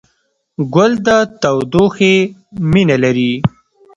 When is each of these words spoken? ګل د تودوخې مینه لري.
ګل 0.73 0.91
د 1.05 1.07
تودوخې 1.41 2.15
مینه 2.71 2.95
لري. 3.03 3.33